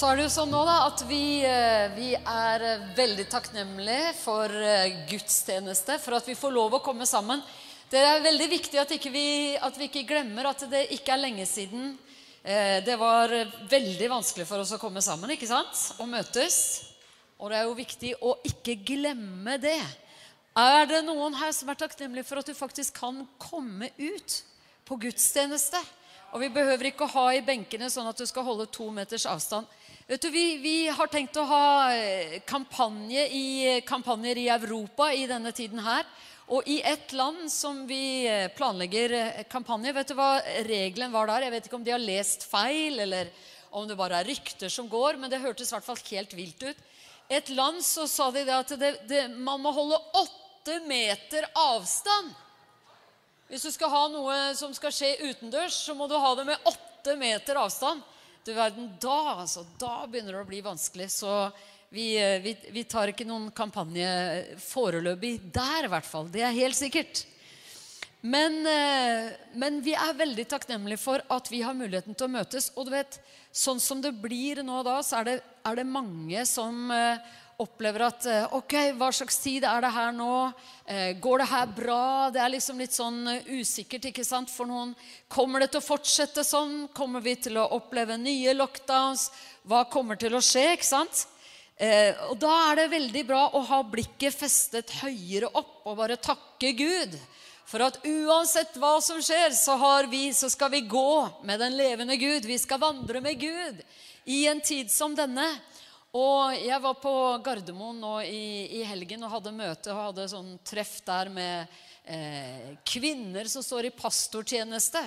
[0.00, 4.14] Så er det jo sånn nå da, at vi, eh, vi er eh, veldig takknemlige
[4.16, 7.42] for eh, gudstjeneste, for at vi får lov å komme sammen.
[7.92, 9.24] Det er veldig viktig at, vi,
[9.60, 11.98] at vi ikke glemmer at det ikke er lenge siden
[12.40, 13.28] det var
[13.68, 15.82] veldig vanskelig for oss å komme sammen ikke sant?
[16.00, 16.56] og møtes.
[17.36, 19.76] Og det er jo viktig å ikke glemme det.
[20.56, 24.38] Er det noen her som er takknemlig for at du faktisk kan komme ut
[24.88, 25.84] på gudstjeneste?
[26.32, 29.28] Og vi behøver ikke å ha i benkene sånn at du skal holde to meters
[29.28, 29.68] avstand.
[30.10, 33.44] Vet du, vi, vi, har tenkt å ha eh, kampanje i,
[33.86, 36.02] kampanjer i Europa i denne tiden her.
[36.50, 40.32] Og i ett land som vi eh, planlegger eh, kampanje Vet du hva
[40.66, 41.46] regelen var der?
[41.46, 43.30] Jeg vet ikke om de har lest feil, eller
[43.70, 46.66] om det bare er rykter som går, men det hørtes i hvert fall helt vilt
[46.66, 46.84] ut.
[47.30, 52.34] Et land så sa de det at det, det, man må holde åtte meter avstand.
[53.46, 56.66] Hvis du skal ha noe som skal skje utendørs, så må du ha det med
[56.66, 58.02] åtte meter avstand.
[58.44, 61.10] Du verden, da, altså, da begynner det å bli vanskelig.
[61.12, 61.32] Så
[61.92, 64.08] vi, eh, vi, vi tar ikke noen kampanje
[64.64, 66.30] foreløpig der, i hvert fall.
[66.32, 67.24] Det er helt sikkert.
[68.20, 72.70] Men, eh, men, vi er veldig takknemlige for at vi har muligheten til å møtes.
[72.76, 73.20] Og du vet,
[73.52, 75.36] sånn som det blir nå da, så er det,
[75.68, 77.20] er det mange som eh,
[77.60, 80.34] opplever at eh, Ok, hva slags tid er det her nå?
[80.86, 82.04] Eh, går det her bra?
[82.32, 84.94] Det er liksom litt sånn eh, usikkert ikke sant, for noen.
[85.30, 86.88] Kommer det til å fortsette sånn?
[86.96, 89.28] Kommer vi til å oppleve nye lockdowns?
[89.68, 90.72] Hva kommer til å skje?
[90.78, 91.26] ikke sant?
[91.80, 96.74] og da er det veldig bra å ha blikket festet høyere opp og bare takke
[96.76, 97.14] Gud.
[97.64, 99.78] For at uansett hva som skjer, så,
[100.12, 101.12] vi, så skal vi gå
[101.48, 102.44] med den levende Gud.
[102.44, 103.80] Vi skal vandre med Gud
[104.28, 105.46] i en tid som denne.
[106.10, 107.12] Og jeg var på
[107.44, 112.72] Gardermoen nå i, i, helgen og hadde møte og hadde sånn treff der med eh,
[112.82, 115.04] kvinner som står i pastortjeneste.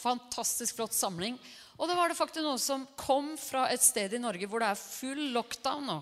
[0.00, 1.38] Fantastisk flott samling.
[1.78, 4.72] Og da var det faktisk noen som kom fra et sted i Norge hvor det
[4.72, 6.00] er full lockdown nå.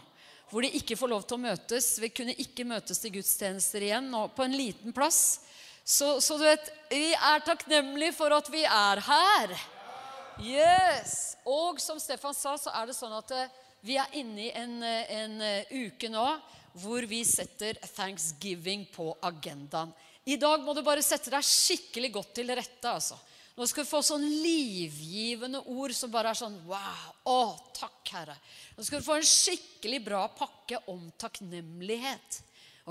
[0.49, 1.91] Hvor de ikke får lov til å møtes.
[2.01, 4.09] Vi kunne ikke møtes til gudstjenester igjen.
[4.09, 5.43] nå, på en liten plass.
[5.85, 9.57] Så, så du vet, vi er takknemlige for at vi er her.
[10.41, 11.37] Yes!
[11.45, 13.57] Og som Stefan sa, så er det sånn at eh,
[13.87, 16.27] vi er inne i en, en, eh, uke nå
[16.79, 19.93] hvor vi setter thanksgiving på agendaen.
[20.29, 22.91] I dag må du bare sette deg skikkelig godt til rette.
[22.91, 23.17] altså.
[23.57, 27.09] Nå skal vi få sånn livgivende ord som bare er sånn Wow!
[27.33, 27.41] Å,
[27.75, 28.37] takk, Herre.
[28.77, 32.43] Nå skal du få en skikkelig bra pakke om takknemlighet.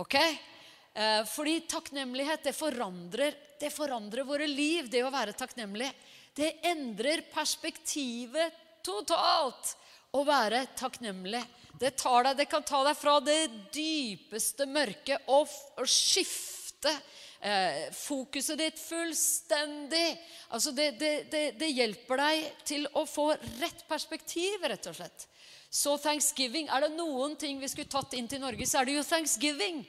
[0.02, 0.18] Ok?
[0.18, 5.92] Eh, fordi takknemlighet, det forandrer, det forandrer våre liv, det å være takknemlig.
[6.36, 9.76] Det endrer perspektivet totalt
[10.16, 11.44] å være takknemlig.
[11.78, 13.42] Det, deg, det, kan ta deg fra det
[13.74, 16.94] dypeste mørket og, og skifte
[17.42, 20.18] eh, fokuset ditt fullstendig.
[20.50, 23.30] Altså det, det, det, hjelper deg til å få
[23.62, 25.28] rett perspektiv, rett og slett.
[25.70, 28.98] Så thanksgiving Er det noen ting vi skulle tatt inn til Norge, så er det
[28.98, 29.84] jo thanksgiving.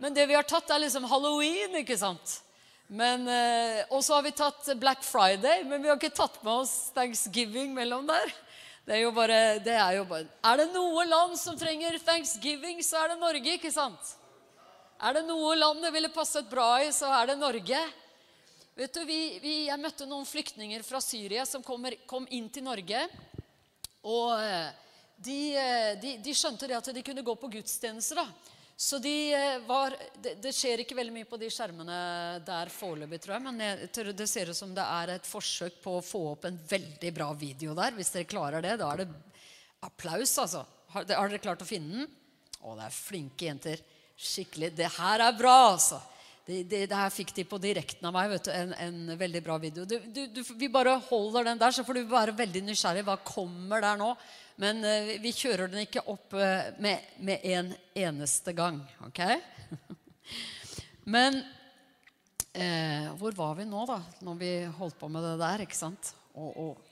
[0.00, 2.38] Men det vi har tatt, er liksom halloween, ikke sant?
[2.90, 6.64] Men, eh, og så har vi tatt Black Friday, men vi har ikke tatt med
[6.64, 8.32] oss thanksgiving mellom der.
[8.90, 12.80] Det er jo bare, det er, jo bare Er det noe land som trenger thanksgiving,
[12.82, 14.16] så er det Norge, ikke sant?
[14.98, 17.84] Er det noe land det ville passet bra i, så er det Norge.
[18.74, 22.66] Vet du, vi, vi, Jeg møtte noen flyktninger fra Syria som kommer, kom inn til
[22.66, 23.04] Norge.
[24.02, 24.74] Og eh,
[25.22, 28.24] de, eh, de, de, skjønte det at de kunne gå på gudstjenester.
[28.24, 28.58] da.
[28.80, 29.92] Så de eh, var,
[30.22, 31.96] det, det, skjer ikke veldig mye på de skjermene
[32.46, 33.44] der foreløpig, tror jeg.
[33.44, 36.56] Men jeg, det ser ut som det er et forsøk på å få opp en
[36.70, 37.92] veldig bra video der.
[37.98, 39.10] Hvis dere klarer det, da er det
[39.84, 40.64] applaus, altså.
[40.94, 42.08] Har, har dere klart å finne den?
[42.60, 43.84] Å, det er flinke jenter.
[44.16, 44.72] Skikkelig.
[44.80, 46.00] Det her er bra, altså.
[46.46, 48.32] Det, det, det, her fikk de på direkten av meg.
[48.32, 49.84] vet du, En, en veldig bra video.
[49.84, 53.04] Du, du, du, vi bare holder den der, så får du være veldig nysgjerrig.
[53.04, 54.14] Hva kommer der nå?
[54.60, 58.82] Men eh, vi kjører den ikke opp eh, med, med en eneste gang.
[59.06, 59.22] Ok?
[61.14, 61.38] Men
[62.52, 63.96] eh, hvor var vi nå, da?
[64.20, 66.12] Når vi holdt på med det der, ikke sant?
[66.34, 66.90] Og, og.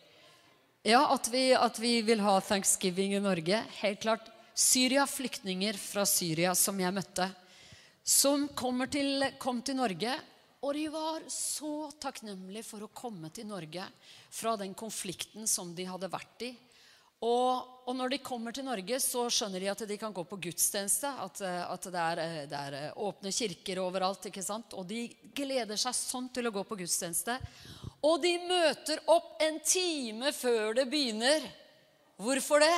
[0.87, 3.61] Ja, at vi, at vi, vil ha thanksgiving i Norge.
[3.83, 4.31] Helt klart.
[4.57, 7.29] Syria, flyktninger fra Syria som jeg møtte,
[8.03, 8.49] som
[8.89, 10.15] til, kom til Norge.
[10.65, 13.85] Og de var så takknemlige for å komme til Norge
[14.33, 16.51] fra den konflikten som de hadde vært i
[17.19, 20.39] og, og, når de kommer til Norge, så skjønner de at de kan gå på
[20.39, 21.11] gudstjeneste.
[21.25, 24.29] At, at det, er, det, er, åpne kirker overalt.
[24.31, 24.77] ikke sant?
[24.79, 27.35] Og de gleder seg sånn til å gå på gudstjeneste.
[28.07, 31.43] Og de møter opp en time før det begynner.
[32.23, 32.77] Hvorfor det?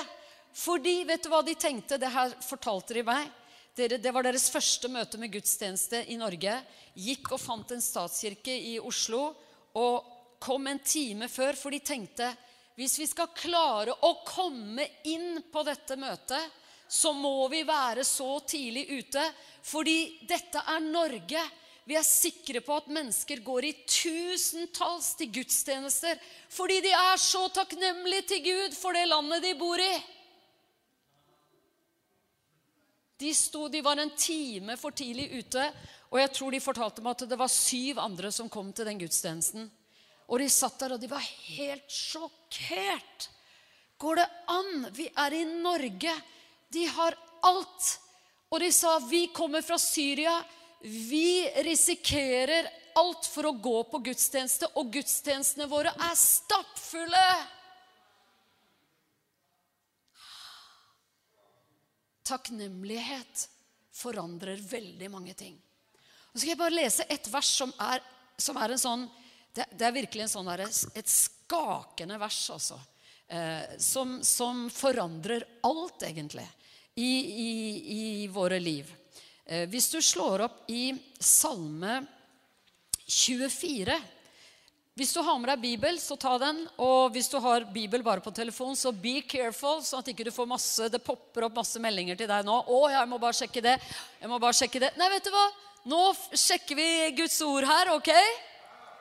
[0.56, 2.00] Fordi, vet du hva de tenkte?
[2.00, 3.28] Det her fortalte de meg.
[3.76, 6.56] det var deres første møte med gudstjeneste i Norge.
[6.96, 9.34] Gikk og fant en statskirke i Oslo
[9.76, 12.32] og kom en time før, for de tenkte
[12.80, 18.38] hvis vi skal klare å komme inn på dette møtet, så må vi være så
[18.48, 19.24] tidlig ute.
[19.68, 21.42] Fordi dette er Norge.
[21.84, 26.18] Vi er sikre på at mennesker går i tusentalls til gudstjenester
[26.52, 29.94] fordi de er så takknemlige til Gud for det landet de bor i.
[33.20, 35.66] De, sto, de var en time for tidlig ute,
[36.08, 39.02] og jeg tror de fortalte meg at det var syv andre som kom til den
[39.02, 39.68] gudstjenesten.
[40.30, 43.26] Og de satt der, og de var helt sjokkert.
[43.98, 44.86] Går det an?
[44.94, 46.14] Vi er i Norge.
[46.70, 47.88] De har alt.
[48.50, 50.44] Og de sa, 'Vi kommer fra Syria.
[50.80, 57.46] Vi risikerer alt for å gå på gudstjeneste, og gudstjenestene våre er stappfulle.'
[62.24, 63.48] Takknemlighet
[63.90, 65.56] forandrer veldig mange ting.
[66.30, 68.02] Nå skal jeg bare lese et vers som er,
[68.38, 69.08] som er en sånn
[69.54, 72.78] det, det, er virkelig sånn der, et skakende vers, altså.
[73.30, 76.46] Eh, som, som, forandrer alt, egentlig,
[76.94, 77.12] i,
[77.46, 77.52] i,
[77.96, 78.88] i våre liv.
[79.46, 82.00] Eh, hvis du slår opp i Salme
[83.06, 83.94] 24
[84.98, 86.58] Hvis du har med deg Bibel, så ta den.
[86.82, 90.34] Og hvis du har Bibel bare på telefon, så be careful, sånn at ikke du
[90.34, 92.58] får masse, det popper opp masse meldinger til deg nå.
[92.66, 93.78] 'Å, jeg må bare sjekke det.'
[94.20, 94.90] Jeg må bare sjekke det.
[94.98, 95.46] Nei, vet du hva?
[95.88, 96.02] Nå
[96.34, 96.88] sjekker vi
[97.22, 98.10] Guds ord her, OK?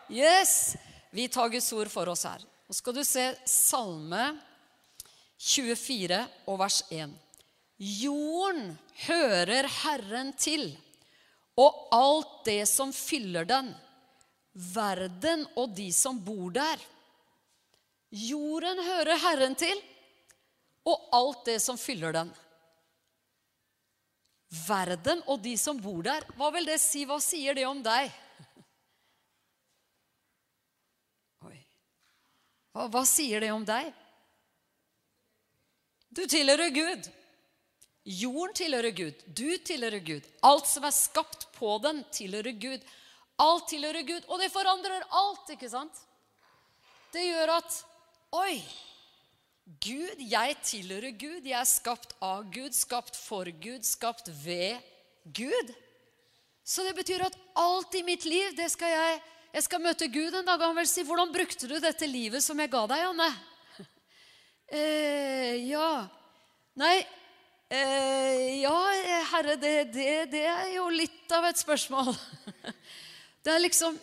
[0.10, 0.76] Yes!
[1.10, 2.42] Vi tar Guds ord for oss her.
[2.70, 4.24] Nå skal du se Salme
[5.40, 6.20] 24
[6.50, 7.14] og vers 1.
[7.80, 8.74] Jorden
[9.06, 10.74] hører Herren til,
[11.60, 13.72] og alt det som fyller den,
[14.74, 16.82] verden og de som bor der.
[18.10, 19.78] Jorden hører Herren til,
[20.90, 22.32] og alt det som fyller den.
[24.66, 26.26] Verden og de som bor der.
[26.36, 27.06] Hva vil det si?
[27.06, 28.10] Hva sier det om deg?
[32.74, 33.90] Hva, hva sier det om deg?
[36.10, 37.10] Du tilhører Gud.
[38.10, 39.26] Jorden tilhører Gud.
[39.26, 40.28] Du tilhører Gud.
[40.46, 42.86] Alt som er skapt på den, tilhører Gud.
[43.40, 46.02] Alt tilhører Gud, og det forandrer alt, ikke sant?
[47.14, 47.84] Det gjør at
[48.40, 48.60] Oi!
[49.82, 51.46] Gud, jeg tilhører Gud.
[51.46, 54.82] Jeg er skapt av Gud, skapt for Gud, skapt ved
[55.26, 55.74] Gud.
[56.66, 59.20] Så det betyr at alt i mitt liv, det skal jeg
[59.54, 62.44] jeg skal møte Gud en dag, og han vil si, 'Hvordan brukte du dette livet
[62.44, 63.36] som jeg ga deg, Anne?'
[64.70, 66.06] Eh, ja
[66.78, 67.00] Nei
[67.74, 68.76] eh, Ja,
[69.32, 72.14] herre, det, det, det, er jo litt av et spørsmål.
[73.44, 73.98] Det er liksom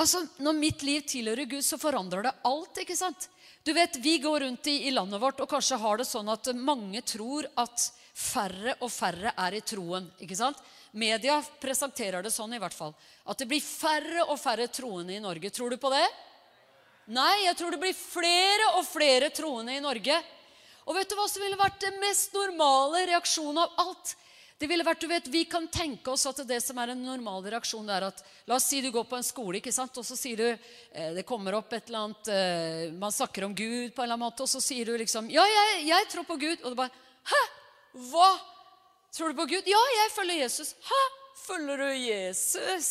[0.00, 2.80] Altså, Når mitt liv tilhører Gud, så forandrer det alt.
[2.80, 3.28] ikke sant?
[3.64, 6.48] Du vet, Vi går rundt i, i landet vårt og kanskje har det sånn at
[6.56, 10.08] mange tror at færre og færre er i troen.
[10.20, 10.60] ikke sant?
[10.92, 12.94] Media presenterer det sånn i hvert fall.
[13.26, 15.50] At det blir færre og færre troende i Norge.
[15.50, 16.06] Tror du på det?
[17.14, 20.20] Nei, jeg tror det blir flere og flere troende i Norge.
[20.86, 24.14] Og vet du hva som ville vært det mest normale reaksjonen av alt?
[24.56, 27.44] Det ville vært, du vet, Vi kan tenke oss at det som er en normal
[27.44, 29.98] reaksjon, det er at La oss si du går på en skole, ikke sant?
[30.00, 33.54] og så sier du eh, Det kommer opp et eller annet eh, Man snakker om
[33.54, 36.24] Gud på en eller annen måte, og så sier du liksom Ja, jeg, jeg tror
[36.24, 36.62] på Gud.
[36.64, 36.94] Og du bare
[37.26, 37.42] Hæ?
[38.08, 38.30] Hva?
[39.16, 39.64] Tror du på Gud?
[39.64, 40.74] Ja, jeg følger Jesus.
[40.84, 41.02] Hæ?
[41.46, 42.88] Følger du Jesus?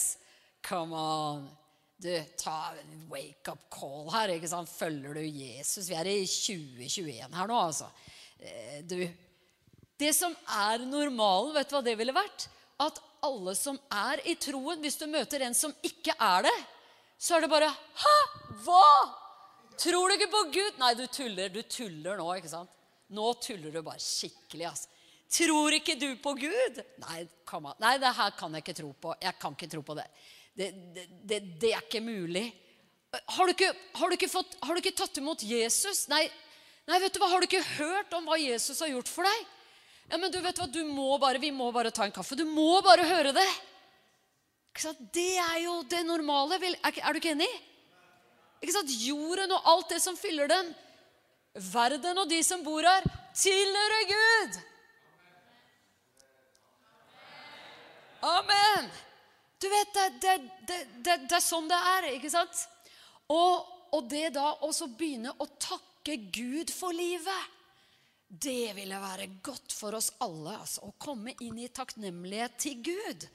[0.66, 1.44] Come on.
[2.02, 4.34] Du, ta en wake-up call her.
[4.34, 4.70] ikke sant?
[4.70, 5.86] Følger du Jesus?
[5.90, 7.92] Vi er i 2021 her nå, altså.
[8.40, 8.98] Eh, du,
[10.00, 12.48] Det som er normalen, vet du hva det ville vært?
[12.82, 16.56] At alle som er i troen Hvis du møter en som ikke er det,
[17.22, 18.16] så er det bare Hæ?
[18.66, 18.82] Hva?
[19.78, 20.82] Tror du ikke på Gud?
[20.82, 21.54] Nei, du tuller.
[21.54, 22.74] Du tuller nå, ikke sant?
[23.14, 24.72] Nå tuller du bare skikkelig.
[24.74, 24.95] altså.
[25.36, 26.80] Tror ikke du på Gud?
[27.04, 27.26] Nei,
[27.82, 29.16] Nei, det her kan jeg ikke tro på.
[29.22, 30.06] Jeg kan ikke tro på det.
[30.56, 32.46] Det, det, det, det er ikke mulig.
[33.36, 36.06] Har du ikke, har, du fått, har du ikke, tatt imot Jesus?
[36.12, 36.24] Nei,
[36.88, 37.30] nei, vet du hva?
[37.32, 39.52] Har du ikke hørt om hva Jesus har gjort for deg?
[40.12, 42.38] Ja, men du vet hva, du må bare, Vi må bare ta en kaffe.
[42.38, 43.48] Du må bare høre det.
[45.16, 46.60] Det er jo det normale.
[46.84, 47.52] Er du ikke enig?
[48.62, 48.92] Ikke sant?
[49.04, 50.72] Jorden og alt det som fyller den,
[51.72, 53.04] verden og de som bor her,
[53.36, 54.64] tilhører Gud.
[58.26, 58.90] Amen!
[59.62, 60.36] Du vet, det, det,
[60.68, 62.66] det, det, er sånn det er, ikke sant?
[63.32, 63.66] Og,
[63.96, 67.54] og det da å begynne å takke Gud for livet
[68.28, 73.26] det ville være godt for oss alle altså, å komme inn i takknemlighet til Gud.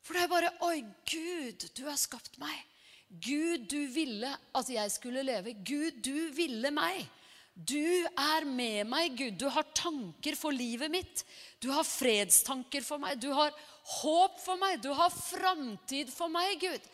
[0.00, 2.56] For det er bare Oi, Gud, du har skapt meg.
[3.10, 5.56] Gud, du ville at jeg skulle leve.
[5.66, 7.02] Gud, du ville meg.
[7.54, 9.34] Du er med meg, Gud.
[9.36, 11.24] Du har tanker for livet mitt.
[11.60, 13.18] Du har fredstanker for meg.
[13.20, 13.50] Du har
[14.00, 14.80] håp for meg.
[14.82, 16.90] Du har framtid for meg, Gud.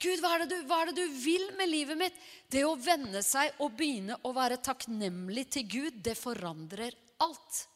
[0.00, 2.16] Gud, hva er, du, hva er, det du, vil med livet mitt?
[2.48, 7.66] Det å venne seg og begynne å være takknemlig til Gud, det forandrer alt.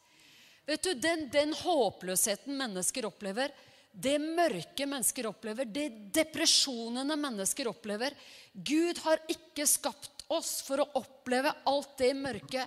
[0.64, 3.52] Vet du, Den, den håpløsheten mennesker opplever,
[3.95, 8.16] det mørke mennesker opplever, det depresjonene mennesker opplever
[8.54, 12.64] Gud har ikke skapt oss for å oppleve alt det mørke,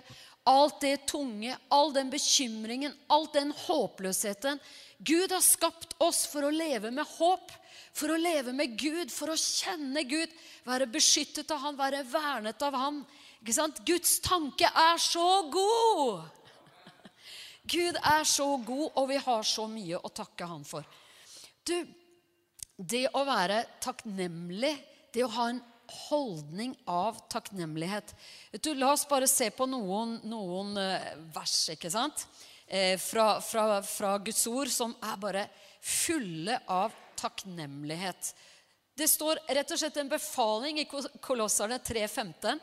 [0.48, 4.60] alt det tunge, all den bekymringen, all den håpløsheten.
[4.98, 7.52] Gud har skapt oss for å leve med håp,
[7.94, 10.32] for å leve med Gud, for å kjenne Gud,
[10.66, 13.04] være beskyttet av Han, være vernet av Han.
[13.42, 16.34] Guds tanke er så god!
[17.68, 20.86] Gud er så god, og vi har så mye å takke Han for.
[21.68, 21.76] Du,
[22.78, 24.74] det å være takknemlig,
[25.14, 25.60] det å ha en
[26.08, 28.10] holdning av takknemlighet
[28.60, 32.26] du, La oss bare se på noen, noen uh, vers ikke sant?
[32.68, 35.46] Eh, fra, fra, fra, Guds ord som er bare
[35.80, 38.34] fulle av takknemlighet.
[38.92, 40.88] Det står rett og slett en befaling i
[41.24, 42.58] Kolosserne 3.15.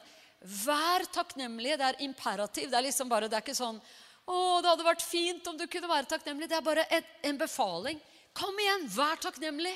[0.66, 1.78] Vær takknemlige.
[1.80, 2.70] Det er imperativ.
[2.70, 3.80] Det er liksom bare, det er ikke sånn
[4.26, 6.50] å, det hadde vært fint om du kunne være takknemlig.
[6.52, 7.98] Det er bare et, en befaling.
[8.38, 9.74] Kom igjen, vær takknemlig.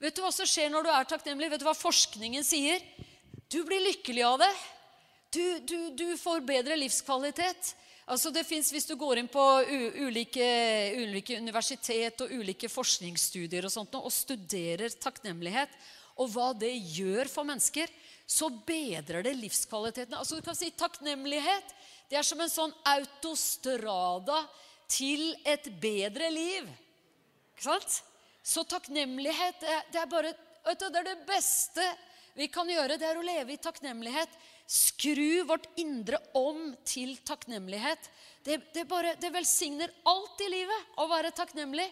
[0.00, 1.50] Vet du hva som skjer når du er takknemlig?
[1.52, 2.80] Vet du hva forskningen sier?
[3.52, 4.50] Du blir lykkelig av det.
[5.34, 7.74] Du, du, du får bedre livskvalitet.
[8.08, 9.44] Altså det finnes, Hvis du går inn på
[10.00, 10.48] ulike,
[10.96, 15.74] ulike, universitet og ulike forskningsstudier og sånt, og studerer takknemlighet
[16.18, 17.90] og hva det gjør for mennesker,
[18.28, 20.16] så bedrer det livskvaliteten.
[20.18, 21.76] Altså du kan si Takknemlighet
[22.08, 24.40] det er som en sånn autostrada
[24.88, 26.68] til et bedre liv.
[27.52, 27.98] Ikke sant?
[28.40, 29.60] Så takknemlighet
[29.92, 31.84] det er, bare det er det beste
[32.38, 32.96] vi kan gjøre.
[32.96, 34.32] Det er å leve i takknemlighet.
[34.68, 38.10] Skru vårt indre om til takknemlighet.
[38.44, 41.86] Det, det, bare, det velsigner alt i livet å være takknemlig.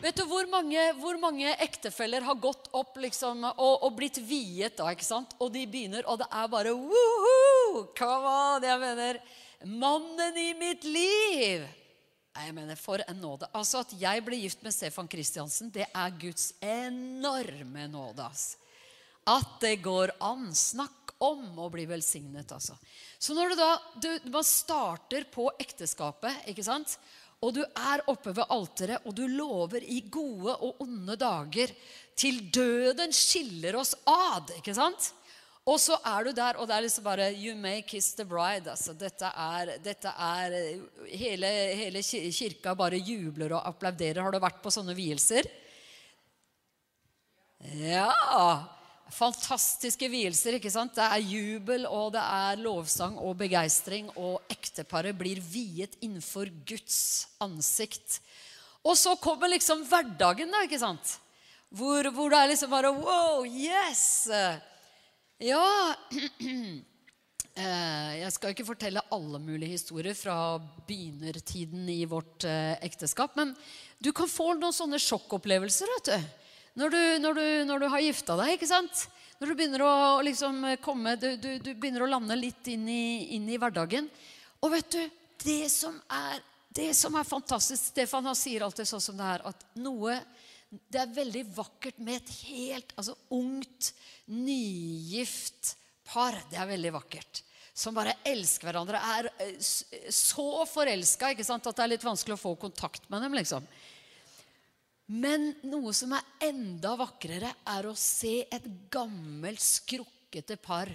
[0.00, 4.78] Vet du hvor mange, hvor mange ektefeller har gått opp liksom, og, og, blitt viet
[4.78, 4.86] da?
[4.94, 5.34] ikke sant?
[5.42, 7.82] Og de begynner, og det er bare Woohoo!
[7.98, 8.64] Come on!
[8.64, 9.20] Jeg mener
[9.66, 11.66] Mannen i mitt liv!
[12.30, 13.50] Jeg mener, For en nåde.
[13.52, 18.30] Altså At jeg ble gift med Stefan Kristiansen, det er Guds enorme nåde.
[18.30, 18.56] Altså.
[19.28, 20.48] At det går an.
[20.56, 22.78] Snakk om å bli velsignet, altså.
[23.20, 26.96] Så når du da du, man starter på ekteskapet, ikke sant?
[27.40, 31.72] og du er oppe ved alteret, og du lover i gode og onde dager
[32.18, 34.52] til døden skiller oss ad.
[34.58, 35.14] ikke sant?
[35.64, 38.68] Og så er du der, og det er liksom bare You may kiss the bride.
[38.68, 40.56] altså Dette er, dette er
[41.08, 44.20] hele, hele, kirka bare jubler og applauderer.
[44.24, 45.48] Har du vært på sånne vielser?
[47.80, 48.12] Ja!
[49.14, 50.56] Fantastiske vielser.
[50.58, 50.94] ikke sant?
[50.96, 54.10] Det er jubel, og det er lovsang og begeistring.
[54.16, 58.20] Og ekteparet blir viet innenfor Guds ansikt.
[58.86, 61.18] Og så kommer liksom hverdagen, da, ikke sant?
[61.70, 64.28] Hvor, hvor det er liksom bare Wow, yes!
[65.40, 65.94] Ja
[67.54, 73.38] eh, Jeg skal ikke fortelle alle mulige historier fra begynnertiden i vårt eh, ekteskap.
[73.38, 73.54] Men
[74.02, 75.94] du kan få noen sånne sjokkopplevelser.
[75.94, 76.39] vet du
[76.78, 78.54] når du, når du, når du har gifta deg.
[78.54, 79.06] ikke sant?
[79.40, 83.48] Når du begynner å liksom komme, du, du, begynner å lande litt inn i, inn
[83.48, 84.06] i, hverdagen.
[84.60, 85.00] Og vet du,
[85.46, 86.42] det som er,
[86.76, 90.18] det som er fantastisk Stefan han sier alltid sånn som det er, at noe
[90.70, 93.94] Det er veldig vakkert med et helt altså, ungt,
[94.30, 95.72] nygift
[96.06, 96.36] par.
[96.52, 97.40] Det er veldig vakkert.
[97.74, 99.00] Som bare elsker hverandre.
[99.16, 103.34] Er eh, så forelska at det er litt vanskelig å få kontakt med dem.
[103.40, 103.66] liksom.
[105.10, 110.90] Men noe som er enda vakrere, er å se et gammelt, skrukkete par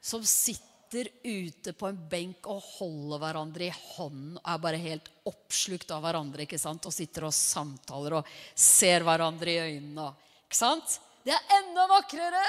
[0.00, 5.10] som sitter ute på en benk og holder hverandre i hånden og er bare helt
[5.28, 6.86] oppslukt av hverandre ikke sant?
[6.88, 10.08] og sitter og samtaler og ser hverandre i øynene.
[10.46, 10.96] Ikke sant?
[11.24, 12.46] Det er enda vakrere!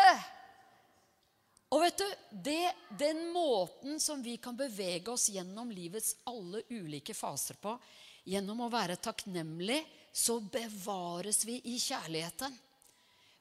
[1.76, 2.08] Og vet du,
[2.46, 7.76] det, Den måten som vi kan bevege oss gjennom livets alle ulike faser på,
[8.24, 9.82] gjennom å være takknemlig
[10.16, 12.54] så bevares vi i kjærligheten.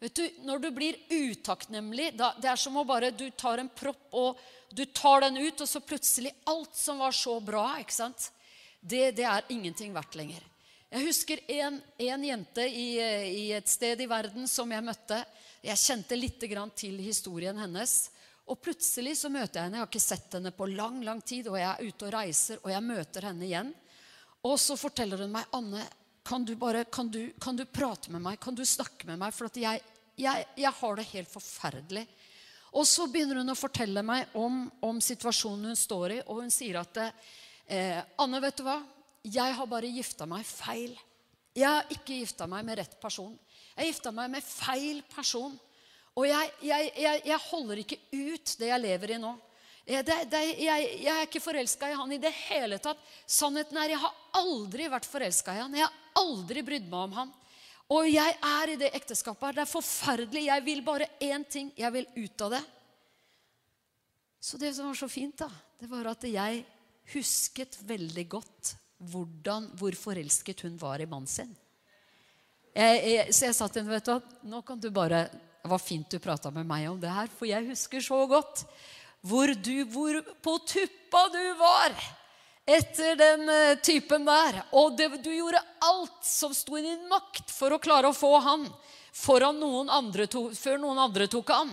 [0.02, 4.10] Vet du, Når du blir utakknemlig Det er som å bare du tar en propp
[4.12, 4.40] og
[4.74, 8.24] du tar den ut, og så plutselig alt som var så bra, ikke sant?
[8.80, 10.42] Det, det er ingenting verdt lenger.
[10.90, 11.76] Jeg husker en,
[12.08, 15.20] en jente i, i, et sted i verden som jeg møtte.
[15.62, 16.42] Jeg kjente litt
[16.74, 17.94] til historien hennes.
[18.50, 19.78] Og plutselig så møter jeg henne.
[19.78, 22.58] Jeg har ikke sett henne på lang lang tid, og jeg er ute og reiser,
[22.64, 23.70] og jeg møter henne igjen.
[24.42, 25.86] Og så forteller hun meg Anne,
[26.24, 28.40] kan du, bare, kan, du, kan du, prate med meg?
[28.40, 29.34] Kan du snakke med meg?
[29.36, 29.82] For jeg,
[30.16, 32.04] jeg, jeg, har det helt forferdelig.
[32.74, 36.50] Og så begynner hun å fortelle meg om, om situasjonen hun står i, og hun
[36.50, 38.80] sier at eh, Anne, vet du hva?
[39.24, 40.96] Jeg har bare gifta meg feil.
[41.54, 43.36] Jeg har ikke gifta meg med rett person.
[43.76, 45.54] Jeg gifta meg med feil person.
[46.14, 49.36] Og jeg, jeg, jeg, jeg holder ikke ut det jeg lever i nå.
[49.84, 50.00] Det,
[50.32, 53.00] det, jeg, jeg, er ikke forelska i han i det hele tatt.
[53.28, 55.74] Sannheten er jeg har aldri vært forelska i han.
[55.76, 57.34] Jeg har aldri brydd meg om han.
[57.92, 59.58] Og jeg er i det ekteskapet her.
[59.58, 60.46] Det er forferdelig.
[60.46, 61.68] Jeg vil bare én ting.
[61.76, 62.62] Jeg vil ut av det.
[64.40, 65.50] Så det som var så fint, da,
[65.80, 66.64] det var at jeg
[67.12, 68.74] husket veldig godt
[69.12, 71.52] hvordan, hvor forelsket hun var i mannen sin.
[72.74, 75.28] Jeg, jeg, så jeg sa til henne vet du, nå kan du bare,
[75.64, 78.66] Det var fint du prata med meg om det her, for jeg husker så godt
[79.24, 81.94] hvor du hvor på tuppa du var
[82.64, 84.62] etter den uh, typen der.
[84.72, 88.36] Og det, du gjorde alt som sto i din makt for å klare å få
[88.44, 88.68] han
[89.54, 89.88] noen
[90.28, 91.70] to, før noen andre tok han.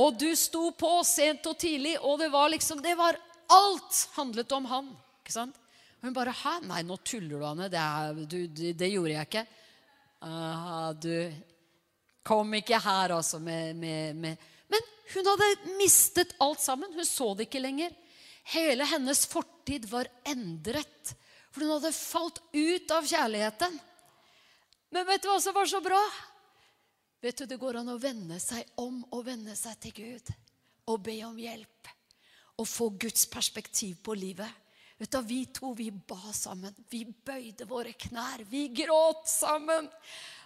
[0.00, 3.18] Og du sto på sent og tidlig, og det var liksom det var
[3.52, 4.86] Alt handlet om han.
[5.20, 5.56] ikke sant?
[6.00, 6.62] Og hun bare 'Hæ?
[6.64, 7.68] Nei, nå tuller du, Anne.
[7.68, 9.46] Det, er, du, det, det gjorde jeg ikke.'
[10.22, 11.34] Aha, du
[12.24, 14.36] kom ikke her, altså, med, med, med
[14.72, 16.92] Men hun hadde mistet alt sammen.
[16.96, 17.92] Hun så det ikke lenger.
[18.54, 21.14] Hele hennes fortid var endret.
[21.52, 23.76] For hun hadde falt ut av kjærligheten.
[24.92, 26.00] Men vet du hva som var så bra?
[27.22, 30.32] Vet du, Det går an å vende seg om og vende seg til Gud
[30.90, 31.92] og be om hjelp.
[32.58, 34.50] Og få Guds perspektiv på livet.
[34.98, 36.74] Vet du, Vi to vi ba sammen.
[36.90, 38.44] Vi bøyde våre knær.
[38.48, 39.88] Vi gråt sammen.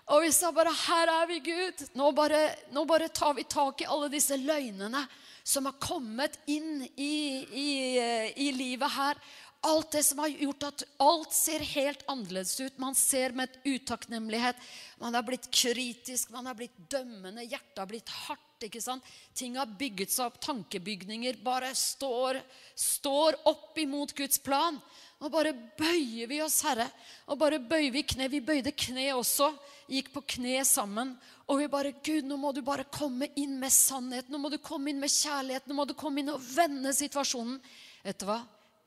[0.07, 1.89] Og vi sa bare 'Her er vi, Gud'.
[1.95, 5.03] Nå bare, nå bare tar vi tak i alle disse løgnene
[5.43, 9.19] som har kommet inn i, i, eh, i livet her.
[9.67, 12.79] Alt det som har gjort at alt ser helt annerledes ut.
[12.79, 14.57] Man ser med et utakknemlighet.
[14.99, 17.43] Man har blitt kritisk, man har blitt dømmende.
[17.43, 18.43] Hjertet har blitt hardt.
[18.63, 19.04] ikke sant?
[19.35, 20.39] Ting har bygget seg opp.
[20.41, 22.39] Tankebygninger bare står,
[22.78, 24.78] står opp imot Guds plan.
[25.21, 26.87] Og bare bøyer vi oss, Herre.
[27.26, 28.30] Og bare bøyer vi kne.
[28.30, 29.50] Vi bøyde kne også.
[29.91, 31.15] Gikk på kne sammen.
[31.47, 34.31] Og vi bare Gud, nå må du bare komme inn med sannhet.
[34.31, 35.69] Nå må du komme inn med kjærlighet.
[35.69, 37.61] Nå må du komme inn og vende situasjonen.
[38.07, 38.41] Vet du hva?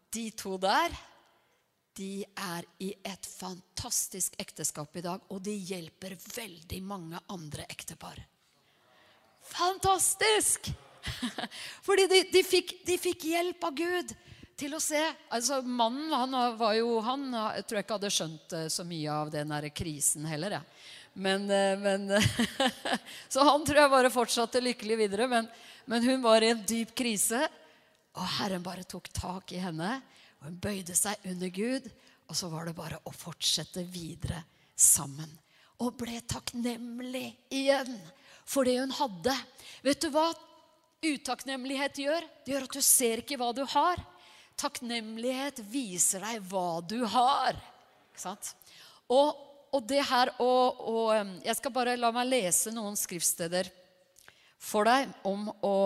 [0.10, 0.96] De to der,
[2.00, 8.22] de er i et fantastisk ekteskap i dag, og de hjelper veldig mange andre ektepar.
[9.52, 10.72] Fantastisk!
[11.88, 14.14] Fordi de, de, fikk, de, fikk, hjelp av Gud
[14.60, 15.02] til å se.
[15.34, 19.16] Altså, Mannen han var jo, han jeg tror jeg ikke hadde skjønt eh, så mye
[19.22, 20.60] av den der krisen heller.
[20.60, 20.64] Ja.
[21.14, 22.12] Men, eh, men
[23.34, 25.30] Så han tror jeg bare fortsatte lykkelig videre.
[25.32, 25.50] Men,
[25.90, 27.42] men hun var i en dyp krise.
[28.20, 30.00] Og Herren bare tok tak i henne,
[30.40, 31.88] og hun bøyde seg under Gud.
[32.30, 34.44] Og så var det bare å fortsette videre
[34.76, 35.30] sammen.
[35.80, 37.96] Og ble takknemlig igjen
[38.50, 39.36] for det hun hadde.
[39.86, 40.28] Vet du hva
[41.06, 42.26] utakknemlighet gjør?
[42.44, 44.02] Det gjør at du ser ikke hva du har.
[44.60, 47.56] Takknemlighet viser deg hva du har.
[48.12, 48.54] Ikke sant?
[49.10, 49.38] Og,
[49.72, 53.70] og det her og, og Jeg skal bare la meg lese noen skriftsteder
[54.60, 55.78] for deg om å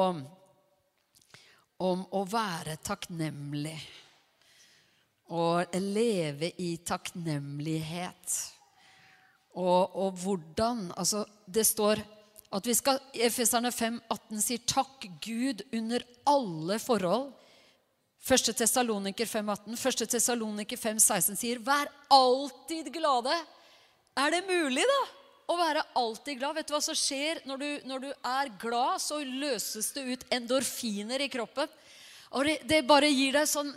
[1.84, 3.78] om å være takknemlig.
[5.34, 8.36] Og leve i takknemlighet.
[9.58, 12.02] Og, og hvordan Altså, det står
[12.54, 17.32] at vi skal Efeserne 5, 18 sier 'takk Gud under alle forhold'.
[18.24, 18.54] 1.
[18.56, 19.76] Tessaloniker 5,18.
[19.76, 20.08] 1.
[20.10, 23.46] Tessaloniker 5,16 sier 'vær alltid glade'.
[24.16, 25.24] Er det mulig, da?
[25.52, 26.58] å være alltid glad.
[26.58, 29.02] Vet du hva som skjer når du, når du er glad?
[29.04, 31.70] Så løses det ut endorfiner i kroppen.
[32.34, 33.70] Og det, det bare gir deg sånn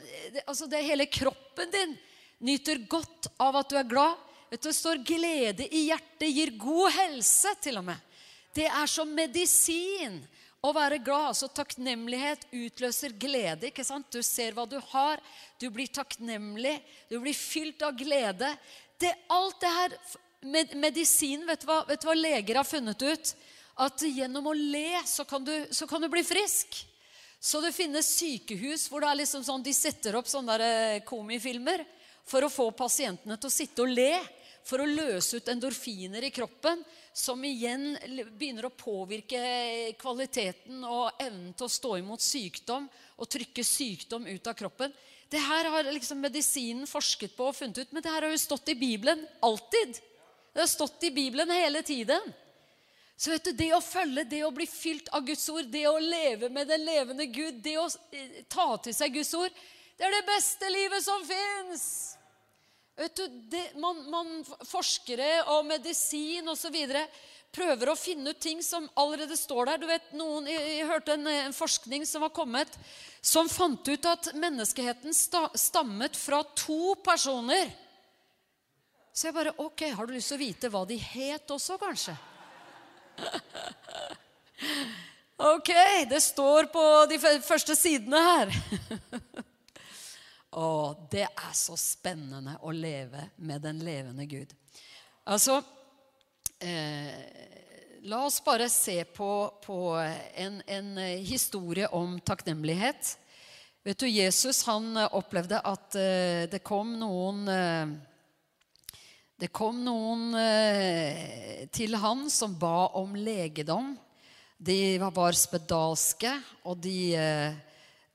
[0.47, 1.97] altså det Hele kroppen din
[2.47, 4.17] nyter godt av at du er glad.
[4.51, 7.99] Vet du, Det står 'glede i hjertet gir god helse', til og med.
[8.55, 10.23] Det er som medisin
[10.67, 11.31] å være glad.
[11.33, 13.71] altså Takknemlighet utløser glede.
[13.71, 14.11] ikke sant?
[14.13, 15.23] Du ser hva du har,
[15.61, 16.77] du blir takknemlig,
[17.11, 18.53] du blir fylt av glede.
[18.99, 19.97] Det, alt det her
[20.47, 23.33] med, medisin, vet du, hva, vet du, hva, leger har funnet ut?
[23.87, 26.79] At gjennom å le så kan du, så kan du bli frisk.
[27.41, 31.85] Så det finnes sykehus hvor liksom sånn, de setter opp sånne der komifilmer
[32.27, 34.15] for å få pasientene til å sitte og le.
[34.67, 36.81] For å løse ut endorfiner i kroppen,
[37.17, 37.95] som igjen
[38.37, 39.41] begynner å påvirke
[39.97, 42.85] kvaliteten og evnen til å stå imot sykdom
[43.17, 44.93] og trykke sykdom ut av kroppen.
[45.33, 48.43] Det her har liksom medisinen forsket på og funnet ut, men det her har jo
[48.43, 49.97] stått i Bibelen alltid.
[50.53, 52.21] Det har stått i Bibelen hele tiden.
[53.17, 55.97] Så vet du, Det å følge, det å bli fylt av Guds ord, det å
[55.99, 59.57] leve med den levende Gud, det å eh, ta til seg Guds ord,
[59.97, 62.16] det er det beste livet som fins.
[62.97, 66.77] Vet du, det, man, man, Forskere og medisin osv.
[67.53, 69.83] prøver å finne ut ting som allerede står der.
[69.83, 72.79] Du vet, noen, Jeg, jeg hørte en, en, forskning som var kommet,
[73.21, 77.69] som fant ut at menneskeheten sta, stammet fra to personer
[79.13, 82.17] Så jeg bare Ok, har du lyst til å vite hva de het også, kanskje?
[85.37, 85.69] Ok,
[86.09, 88.55] det står på de første sidene her.
[90.57, 94.55] Og det er så spennende å leve med den levende Gud.
[95.29, 95.59] Altså
[96.65, 97.13] eh,
[98.07, 99.31] La oss bare se på,
[99.65, 99.79] på
[100.35, 100.91] en, en,
[101.27, 103.17] historie om takknemlighet.
[103.83, 107.97] Vet du, Jesus han opplevde at eh, det kom noen eh,
[109.37, 113.97] Det kom noen eh, til han som ba om legedom.
[114.57, 116.31] De var spedalske,
[116.65, 117.59] og de eh,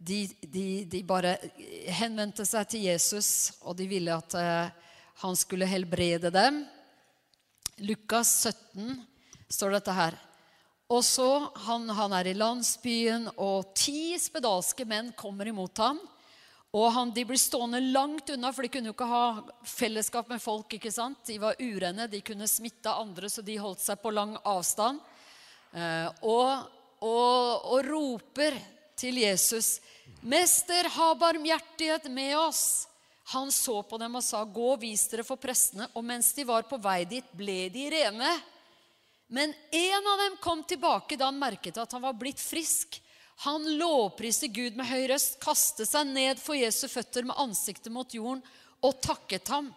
[0.02, 1.36] de, de, de, bare
[1.94, 4.72] henvendte seg til Jesus, og de ville at uh,
[5.22, 6.64] han skulle helbrede dem.
[7.86, 8.98] Lukas 17
[9.52, 10.18] står dette her.
[10.92, 11.28] Og så,
[11.68, 16.02] han, han, er i landsbyen, og ti spedalske menn kommer imot ham.
[16.76, 19.24] Og han, De blir stående langt unna, for de kunne jo ikke ha
[19.68, 20.74] fellesskap med folk.
[20.74, 21.22] ikke sant?
[21.28, 25.00] De var urene, de kunne smitte andre, så de holdt seg på lang avstand.
[25.72, 28.58] Eh, og, og, og roper
[28.96, 29.80] til Jesus,
[30.22, 32.88] 'Mester, ha barmhjertighet med oss.'
[33.32, 36.64] Han så på dem og sa, 'Gå vis dere for prestene.' Og mens de var
[36.64, 38.32] på vei dit, ble de rene.
[39.28, 43.00] Men en av dem kom tilbake da han merket at han var blitt frisk.
[43.46, 48.12] Han lovpriste Gud med høy røst, kastet seg ned for Jesu føtter med ansiktet mot
[48.14, 48.44] jorden
[48.84, 49.72] og takket ham.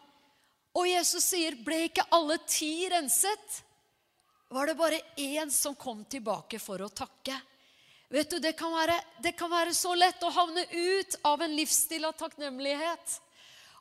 [0.75, 3.63] Og Jesus sier, 'Ble ikke alle ti renset?'
[4.51, 7.35] Var det bare én som kom tilbake for å takke?
[8.09, 11.55] Vet du, det kan, være, det kan være så lett å havne ut av en
[11.57, 13.21] livsstil av takknemlighet.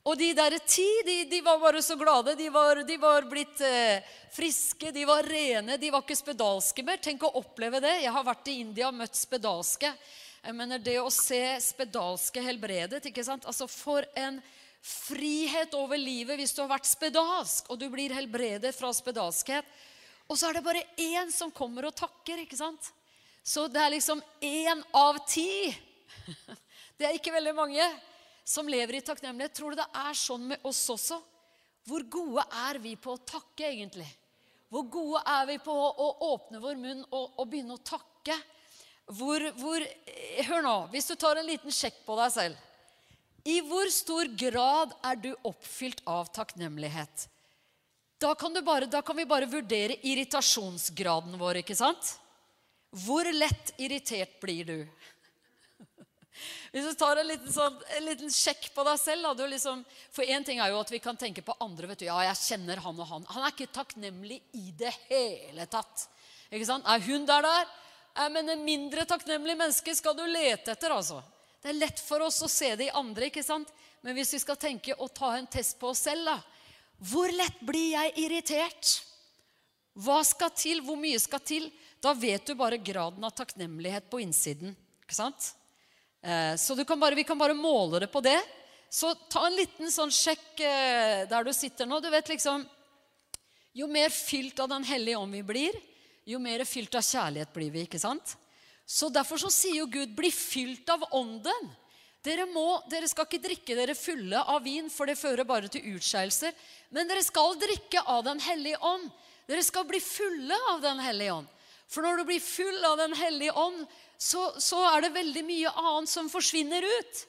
[0.03, 2.35] Og de der ti de, de var bare så glade.
[2.35, 4.03] De var, de var blitt eh,
[4.35, 6.99] friske, de var rene, de var ikke spedalske mer.
[7.03, 8.01] Tenk å oppleve det.
[8.03, 9.93] Jeg har vært i India og møtt spedalske.
[10.43, 13.47] Jeg mener Det å se spedalske helbredet ikke sant?
[13.47, 14.41] Altså For en
[14.83, 19.63] frihet over livet hvis du har vært spedalsk, og du blir helbredet fra spedalskhet.
[20.27, 22.43] Og så er det bare én som kommer og takker.
[22.43, 22.91] ikke sant?
[23.43, 25.73] Så det er liksom én av ti.
[26.97, 27.83] Det er ikke veldig mange
[28.47, 29.55] som lever i takknemlighet.
[29.57, 31.17] Tror du det er sånn med oss også?
[31.89, 34.07] Hvor gode er vi på å takke, egentlig?
[34.71, 38.37] Hvor gode er vi på å åpne vår munn og, og begynne å takke?
[39.11, 39.83] Hvor, hvor,
[40.47, 42.61] hør nå, hvis du tar en liten sjekk på deg selv.
[43.43, 47.27] I hvor stor grad er du oppfylt av takknemlighet?
[48.23, 52.13] Da kan, bare, da kan vi bare vurdere irritasjonsgraden vår, ikke sant?
[52.93, 54.77] Hvor lett irritert blir du?
[56.73, 60.45] Hvis du tar en liten, sånn, en liten sjekk på deg selv liksom, For én
[60.45, 61.87] ting er jo at vi kan tenke på andre.
[61.87, 63.27] vet du, ja, jeg kjenner han og han.
[63.29, 66.07] Han er ikke takknemlig i det hele tatt.
[66.49, 66.85] Ikke sant?
[66.89, 67.69] Er hun der der?
[68.33, 70.93] Men en mindre takknemlig menneske skal du lete etter.
[70.93, 71.21] altså.
[71.61, 73.71] Det er lett for oss å se det i andre, ikke sant?
[74.03, 76.41] men hvis vi skal tenke og ta en test på oss selv da,
[77.03, 78.89] Hvor lett blir jeg irritert?
[79.93, 80.81] Hva skal til?
[80.83, 81.71] Hvor mye skal til?
[82.03, 84.75] Da vet du bare graden av takknemlighet på innsiden.
[85.05, 85.53] ikke sant?
[86.21, 88.41] Eh, så kan bare, vi kan bare måle det på det.
[88.89, 92.01] Så ta en liten sånn sjekk eh, der du sitter nå.
[92.03, 92.67] Du vet liksom
[93.73, 95.73] Jo mer fylt av Den hellige ånd vi blir,
[96.29, 97.87] jo mer fylt av kjærlighet blir vi.
[97.87, 98.35] ikke sant?
[98.85, 101.71] Så Derfor så sier jo Gud 'bli fylt av ånden'.
[102.23, 105.95] Dere, må, dere skal ikke drikke dere fulle av vin, for det fører bare til
[105.95, 106.53] utskeielser.
[106.91, 109.09] Men dere skal drikke av Den hellige ånd.
[109.47, 111.47] Dere skal bli fulle av Den hellige ånd.
[111.91, 113.83] For når du blir full av Den hellige ånd,
[114.17, 117.23] så, så er det veldig mye annet som forsvinner ut.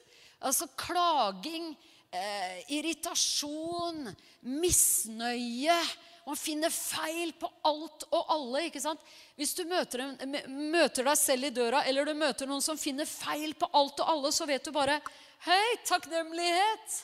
[0.45, 1.73] Altså klaging,
[2.15, 4.09] eh, irritasjon,
[4.45, 5.77] misnøye.
[6.25, 8.65] Man finner feil på alt og alle.
[8.67, 9.01] ikke sant?
[9.37, 10.05] Hvis du møter,
[10.49, 14.13] møter, deg selv i døra, eller du møter noen som finner feil på alt og
[14.15, 15.01] alle, så vet du bare
[15.45, 17.03] Hei, takknemlighet!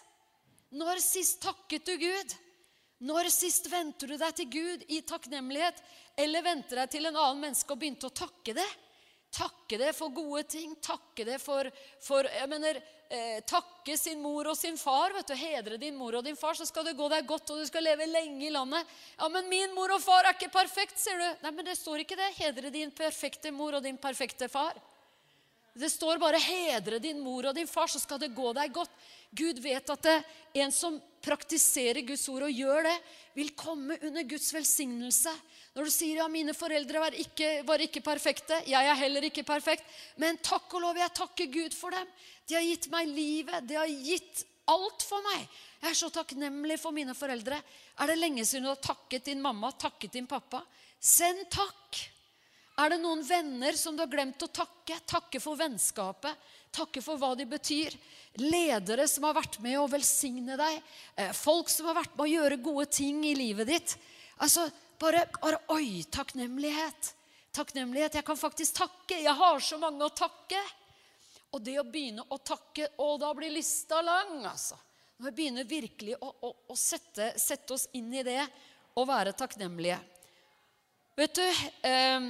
[0.74, 2.34] Når sist takket du Gud?
[3.04, 5.78] Når sist venter du deg til Gud i takknemlighet?
[6.18, 8.70] Eller venter deg til en annen menneske og begynte å takke det?
[9.32, 10.74] Takke det for gode ting.
[10.84, 11.70] Takke det for,
[12.04, 15.14] for jeg mener, eh, Takke sin mor og sin far.
[15.16, 17.62] vet du, Hedre din mor og din far, så skal det gå deg godt, og
[17.62, 18.86] du skal leve lenge i landet.
[19.18, 21.30] Ja, men min mor og far er ikke perfekt, sier du.
[21.44, 22.34] Nei, men det står ikke det.
[22.36, 24.76] Hedre din perfekte mor og din perfekte far.
[25.74, 28.92] Det står bare 'hedre din mor og din far', så skal det gå deg godt.
[29.32, 32.98] Gud vet at det, en som praktiserer Guds ord og gjør det,
[33.36, 35.32] vil komme under Guds velsignelse.
[35.72, 39.46] Når du sier ja, mine foreldre var ikke, var ikke perfekte, jeg er heller ikke
[39.48, 39.86] perfekt,
[40.20, 42.10] men takk og lov, jeg takker Gud for dem.
[42.50, 45.46] De har gitt meg livet, de har gitt alt for meg.
[45.82, 47.62] Jeg er så takknemlig for mine foreldre.
[48.04, 50.62] Er det lenge siden du har takket din mamma, takket din pappa?
[51.00, 52.02] Send takk.
[52.82, 55.00] Er det noen venner som du har glemt å takke?
[55.08, 56.52] Takke for vennskapet.
[56.72, 57.96] Takke for hva de betyr.
[58.44, 60.78] Ledere som har vært med å velsigne deg.
[61.16, 63.98] Eh, folk som har vært med å gjøre gode ting i livet ditt.
[64.42, 64.70] Altså,
[65.02, 67.16] bare, bare Oi, takknemlighet.
[67.52, 68.20] Takknemlighet.
[68.20, 69.18] Jeg kan faktisk takke.
[69.24, 70.62] Jeg har så mange å takke.
[71.52, 74.78] Og det å begynne å takke Å, da blir lista lang, altså.
[75.18, 78.40] Når vi begynner virkelig å, å, å sette, sette, oss inn i det
[78.98, 80.00] og være takknemlige.
[81.16, 81.44] Vet du
[81.86, 82.24] eh,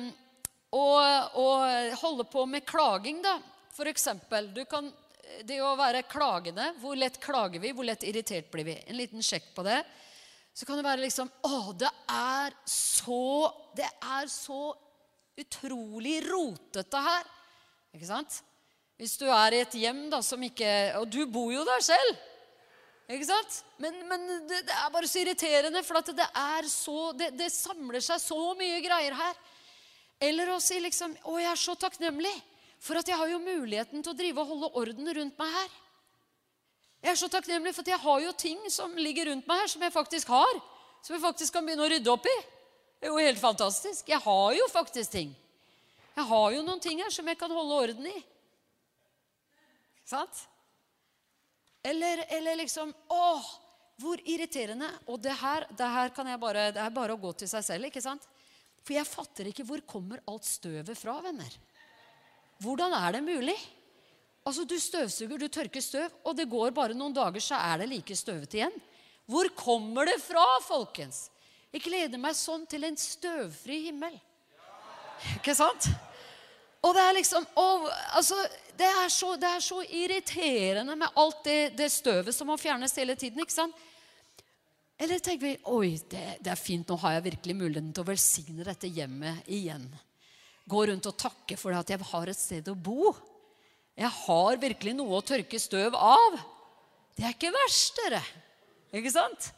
[2.01, 3.38] holde på med klaging, da.
[3.71, 4.89] For eksempel, du kan
[5.47, 7.71] det å være klagende Hvor lett klager vi?
[7.71, 8.75] Hvor lett irritert blir vi?
[8.88, 9.79] En liten sjekk på det.
[10.54, 14.64] Så kan det være liksom Å, det er så Det er så
[15.42, 17.30] utrolig rotete her.
[17.96, 18.42] Ikke sant?
[19.00, 22.28] Hvis du er i et hjem da, som ikke Og du bor jo der selv.
[23.12, 23.62] Ikke sant?
[23.82, 28.04] Men, men det, det, er bare så irriterende, for det er så det, det samler
[28.04, 29.40] seg så mye greier her.
[30.22, 32.34] Eller å si liksom Å, jeg er så takknemlig.
[32.82, 35.74] For at jeg har jo muligheten til å drive og holde orden rundt meg her.
[37.02, 39.82] Jeg er så takknemlig for jeg har jo ting som ligger rundt meg her, som
[39.82, 40.60] jeg faktisk har.
[41.02, 42.36] Som jeg faktisk kan begynne å rydde opp i.
[43.02, 44.10] Det er jo helt fantastisk.
[44.12, 45.32] Jeg har jo faktisk ting.
[46.14, 48.20] Jeg har jo noen ting her som jeg kan holde orden i.
[50.06, 50.44] Sant?
[51.82, 53.26] Eller, eller liksom Å,
[54.02, 54.92] hvor irriterende.
[55.10, 57.66] Og det her, det her kan jeg bare, det er bare å gå til seg
[57.66, 57.90] selv.
[57.90, 58.28] ikke sant?
[58.86, 61.58] For jeg fatter ikke hvor kommer alt støvet fra, venner.
[62.62, 63.58] Hvordan er det mulig?
[64.45, 67.91] Altså, Du støvsuger, du tørker støv, og det går bare noen dager, så er det
[67.91, 68.80] like støvete igjen.
[69.30, 71.30] Hvor kommer det fra, folkens?
[71.71, 74.17] Jeg gleder meg sånn til en støvfri himmel.
[75.38, 75.88] Ikke sant?
[76.82, 77.86] Og det er liksom og,
[78.17, 78.36] altså,
[78.75, 82.97] det, er så, det, er så, irriterende med alt det, det, støvet som må fjernes
[82.97, 83.39] hele tiden.
[83.39, 83.77] ikke sant?
[84.97, 88.10] Eller tenker vi oi, det, det er fint, nå har jeg virkelig muligheten til å
[88.10, 89.86] velsigne dette hjemmet igjen
[90.71, 93.12] gå rundt og takke for at jeg har et sted å bo.
[94.02, 96.38] Jeg har virkelig noe å tørke støv av.
[97.14, 98.22] Det er ikke verst, dere.
[98.98, 99.52] Ikke sant?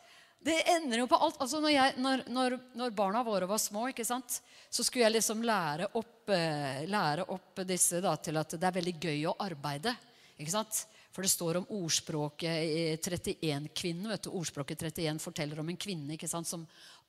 [0.43, 1.37] Det ender jo på alt.
[1.39, 5.87] Altså når, jeg, når, når, når barna våre var små, så skulle jeg liksom lære
[5.95, 9.95] opp, eh, lære opp disse da, til at det er veldig gøy å arbeide.
[10.35, 10.83] Ikke sant?
[11.13, 14.09] For det står om ordspråket i 31-kvinnen.
[14.09, 16.63] vet du, Ordspråket 31 forteller om en kvinne sant, som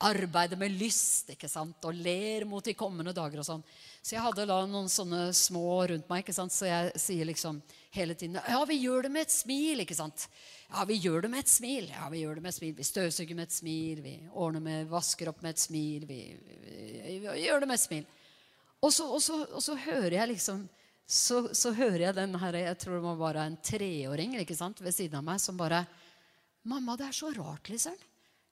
[0.05, 3.41] arbeider med lyst sant, og ler mot de kommende dager.
[3.41, 3.65] og sånn.
[4.03, 7.63] Så jeg hadde da noen sånne små rundt meg, sant, så jeg sier liksom
[7.97, 9.81] hele tiden Ja, vi gjør det med et smil.
[9.81, 10.29] ikke sant?
[10.69, 11.89] Ja, vi gjør det med et smil.
[11.89, 12.75] Ja, Vi gjør det med et smil.
[12.77, 14.03] Vi støvsuger med et smil.
[14.03, 16.05] Vi ordner med, vasker opp med et smil.
[16.05, 18.07] Vi, vi, vi, vi gjør det med et smil.
[18.85, 20.67] Og så, og, så, og så hører jeg liksom
[21.07, 24.81] så, så, hører jeg den her, jeg tror det må være en treåring ikke sant,
[24.81, 25.85] ved siden av meg som bare
[26.65, 27.97] 'Mamma, det er så rart, liksom.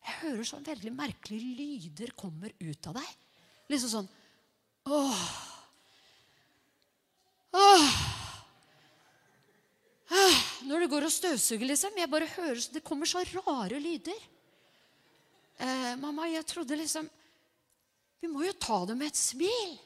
[0.05, 3.15] Jeg hører sånn veldig merkelige lyder kommer ut av deg.'
[3.73, 4.09] Liksom sånn
[4.85, 5.23] Åh.
[7.55, 7.95] Åh.
[10.11, 10.39] Åh.
[10.69, 11.97] Når du går og støvsuger, liksom.
[11.97, 14.19] Jeg bare hører Det kommer så rare lyder.
[15.59, 17.09] Eh, 'Mamma, jeg trodde liksom
[18.21, 19.79] Vi må jo ta det med et smil.'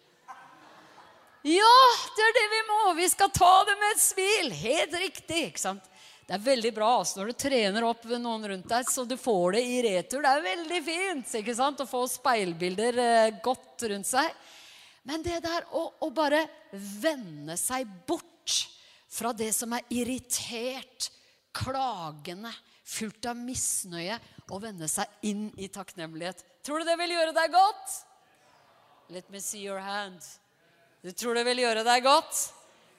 [1.46, 1.74] Ja,
[2.16, 2.78] det er det vi må!
[2.98, 4.48] Vi skal ta det med et smil.
[4.64, 5.42] Helt riktig.
[5.52, 5.84] ikke sant?
[6.26, 9.54] Det er veldig bra altså, når du trener opp noen rundt deg, så du får
[9.54, 10.24] det i retur.
[10.24, 11.84] Det er veldig fint ikke sant?
[11.84, 14.32] å få speilbilder eh, godt rundt seg.
[15.06, 16.40] Men det der å, å, bare
[16.72, 18.56] vende seg bort
[19.06, 21.12] fra det som er irritert,
[21.54, 22.50] klagende,
[22.82, 24.18] fullt av misnøye,
[24.50, 27.94] og vende seg inn i takknemlighet Tror du det vil gjøre deg godt?
[29.14, 30.18] Let me see your hand.
[31.06, 32.38] Du tror det vil gjøre deg godt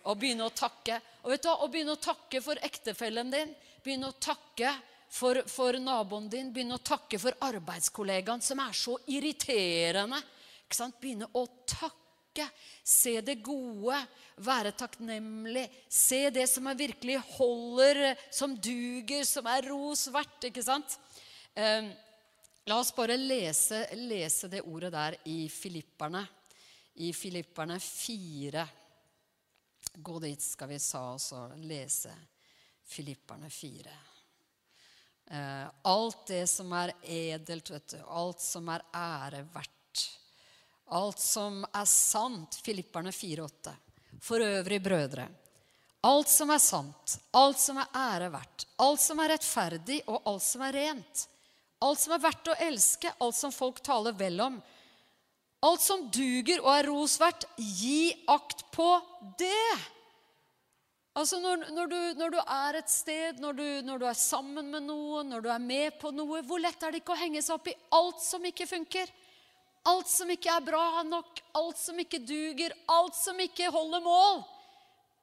[0.08, 0.96] å begynne å takke.
[1.26, 3.50] Og vet du, Å begynne å takke for ektefellen din,
[3.84, 4.70] begynne å takke
[5.12, 10.22] for, for naboen din, begynne å takke for arbeidskollegaen som er så irriterende.
[10.64, 10.96] Ikke sant?
[11.04, 12.48] Begynne å takke.
[12.80, 14.00] Se det gode,
[14.40, 15.66] være takknemlig.
[15.92, 20.48] Se det som er virkelig holder, som duger, som er ros verdt.
[20.48, 20.96] Ikke sant?
[21.60, 21.92] Eh,
[22.72, 26.24] la oss bare lese, lese det ordet der i Filipperne
[26.98, 28.68] i Filipperne 4.
[29.94, 32.14] Gå dit, skal vi sa oss og lese.
[32.86, 33.92] Filipperne 4.
[35.30, 40.04] Eh, alt det som er edelt, vet du, alt som er ære verdt,
[40.98, 42.58] alt som er sant.
[42.66, 43.76] Filipperne 4,8.
[44.24, 45.28] For øvrig, brødre,
[46.02, 50.46] alt som er sant, alt som er ære verdt, alt som er rettferdig, og alt
[50.48, 51.28] som er rent,
[51.86, 54.58] alt som er verdt å elske, alt som folk taler vel om,
[55.66, 58.90] Alt som duger og er rosverdt, gi akt på
[59.40, 59.78] det.
[61.18, 64.68] Altså når, når, du, når du, er et sted, når du, når du, er sammen
[64.70, 67.42] med noen, når du er med på noe Hvor lett er det ikke å henge
[67.42, 69.10] seg opp i alt som ikke funker?
[69.90, 74.44] Alt som ikke er bra nok, alt som ikke duger, alt som ikke holder mål.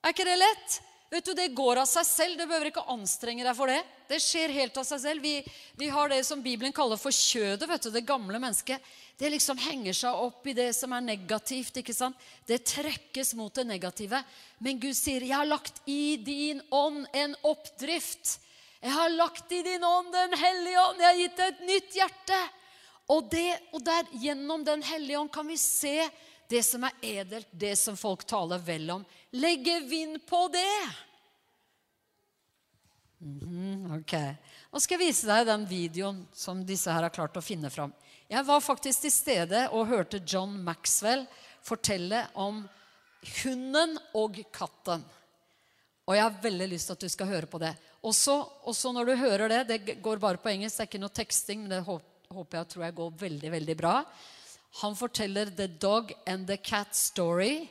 [0.03, 0.81] Er ikke det lett?
[1.11, 2.39] Vet du, Det går av seg selv.
[2.39, 3.81] Du behøver ikke anstrenge deg for det.
[4.09, 5.23] Det skjer helt av seg selv.
[5.23, 5.45] Vi,
[5.79, 7.69] vi har det som Bibelen kaller for kjødet.
[7.69, 8.83] vet du, Det gamle mennesket.
[9.17, 11.77] Det liksom henger seg opp i det som er negativt.
[11.77, 12.17] ikke sant?
[12.47, 14.25] Det trekkes mot det negative.
[14.59, 18.39] Men Gud sier, 'Jeg har lagt i din ånd en oppdrift'.
[18.83, 20.99] 'Jeg har lagt i din ånd Den hellige ånd'.
[20.99, 22.49] 'Jeg har gitt deg et nytt hjerte'.
[23.09, 26.09] Og, det, og der, gjennom Den hellige ånd kan vi se
[26.49, 29.05] det som er edelt, det som folk taler vel om.
[29.35, 30.95] Legge vind på det.
[33.21, 34.13] Mm -hmm, ok.
[34.73, 37.93] Nå skal jeg vise deg den videoen som disse her har klart å finne fram.
[38.29, 41.27] Jeg var faktisk til stede og hørte John Maxwell
[41.63, 42.69] fortelle om
[43.43, 45.05] hunden og katten.
[46.05, 47.75] Og jeg har veldig lyst til at du skal høre på det.
[48.03, 48.35] Også,
[48.69, 51.63] også når du hører det Det går bare på engelsk, det er ikke noe teksting,
[51.63, 54.05] men det håper jeg tror jeg går veldig, veldig bra.
[54.83, 57.69] Han forteller 'The Dog and the Cat Story'.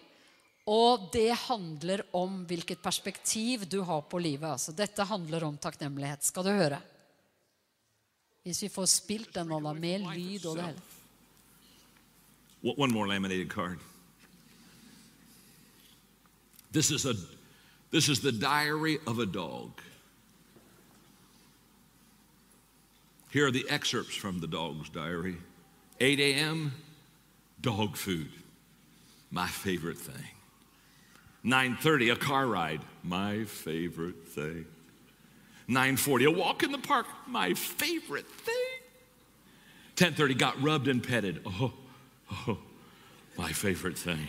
[0.65, 4.47] Og det handler om hvilket perspektiv du har på livet.
[4.47, 6.23] Altså, dette handler om takknemlighet.
[6.23, 6.79] Skal du høre?
[8.43, 10.81] Hvis vi får spilt den med lyd og det hele.
[12.63, 13.77] One more laminated card.
[16.71, 17.13] This is, a,
[17.91, 19.81] this is the diary of a dog.
[23.29, 25.35] Here are the excerpts from the dog's diary
[25.99, 26.71] 8 a.m.,
[27.61, 28.29] dog food,
[29.31, 30.42] my favorite thing.
[31.45, 34.65] 9:30 a car ride, my favorite thing.
[35.67, 38.55] 9:40 a walk in the park, my favorite thing.
[39.95, 41.41] 10:30 got rubbed and petted.
[41.45, 41.73] Oh,
[42.47, 42.57] oh,
[43.37, 44.27] my favorite thing.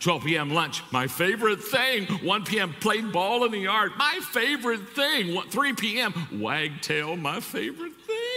[0.00, 0.54] 12 p.m.
[0.54, 2.06] lunch, my favorite thing.
[2.06, 2.72] 1 p.m.
[2.80, 5.40] played ball in the yard, my favorite thing.
[5.42, 6.14] 3 p.m.
[6.40, 8.27] wagtail, my favorite thing.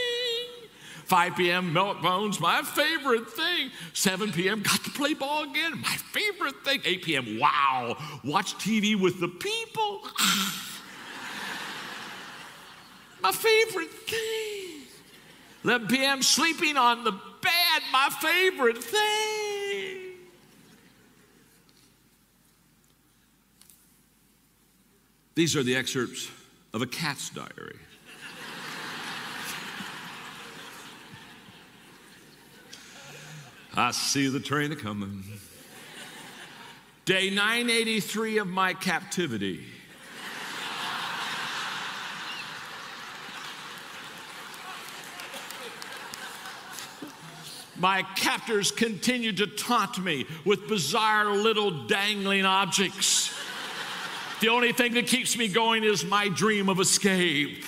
[1.12, 3.70] 5 p.m., milk bones, my favorite thing.
[3.92, 6.80] 7 p.m., got to play ball again, my favorite thing.
[6.86, 10.04] 8 p.m., wow, watch TV with the people.
[13.22, 14.84] my favorite thing.
[15.66, 19.98] 11 p.m., sleeping on the bed, my favorite thing.
[25.36, 26.32] These are the excerpts
[26.74, 27.80] of a cat's diary.
[33.76, 35.24] I see the train a coming.
[37.06, 39.66] Day 983 of my captivity.
[47.78, 53.34] My captors continue to taunt me with bizarre little dangling objects.
[54.42, 57.64] The only thing that keeps me going is my dream of escape.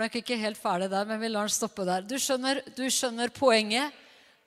[0.00, 2.04] Var nok ikke helt ferdig der, men vi lar den stoppe der.
[2.08, 3.92] Du skjønner, du skjønner poenget.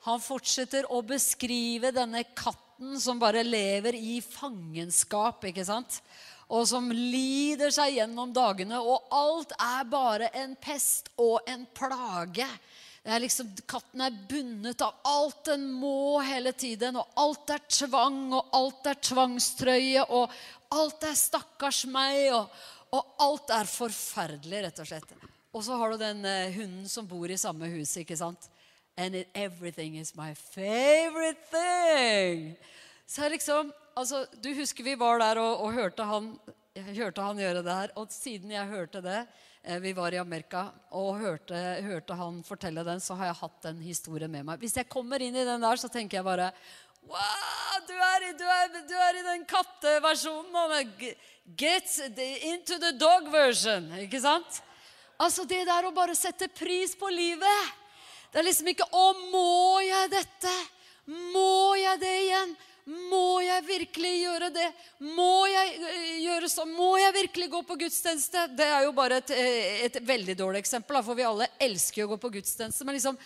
[0.08, 6.00] Han fortsetter å beskrive denne katten som bare lever i fangenskap, ikke sant?
[6.50, 12.48] Og som lider seg gjennom dagene, og alt er bare en pest og en plage.
[13.06, 18.24] Er liksom, katten er bundet av alt den må hele tiden, og alt er tvang,
[18.34, 20.34] og alt er tvangstrøye, og
[20.74, 22.50] alt er 'stakkars meg', og,
[22.98, 25.16] og alt er forferdelig, rett og slett.
[25.54, 28.50] Og så har du den uh, hunden som bor i samme hus, ikke sant?
[28.98, 32.56] And it, everything is my favorite thing.
[33.06, 36.34] Så liksom, altså, Du husker vi var der og, og hørte, han,
[36.94, 37.94] hørte, han, gjøre det her.
[37.96, 39.20] Og siden jeg hørte det
[39.63, 43.62] eh, Vi var i Amerika og hørte, hørte, han fortelle den, så har jeg hatt
[43.70, 44.62] den historien med meg.
[44.62, 46.52] Hvis jeg kommer inn i den der, så tenker jeg bare
[47.04, 50.94] Wow, du er, du er, du er i den katteversjonen.
[51.58, 51.89] Get
[52.42, 53.89] into the dog version.
[54.00, 54.63] Ikke sant?
[55.21, 57.73] Altså det der å bare sette pris på livet.
[58.34, 60.54] Det er liksom ikke 'Å, må jeg dette?
[61.06, 64.66] Må jeg det igjen?' Må jeg virkelig gjøre det?
[65.16, 66.74] Må jeg øh, gjøre sånn?
[66.76, 68.41] Må jeg virkelig gå på gudstjeneste?
[68.57, 72.09] Det er jo bare et, øh, et veldig dårlig eksempel, for vi alle elsker å
[72.11, 72.84] gå på gudstjeneste.
[72.84, 73.20] Men liksom